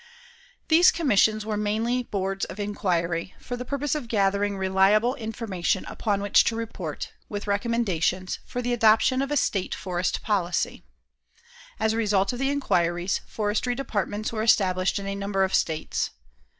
[0.67, 6.21] These commissions were mainly boards of inquiry, for the purpose of gathering reliable information upon
[6.23, 10.83] which to report, with recommendations, for the adoption of a state forest policy.
[11.79, 16.09] As a result of the inquiries, forestry departments were established in a number of states.